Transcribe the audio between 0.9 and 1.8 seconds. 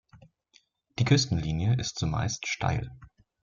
Die Küstenlinie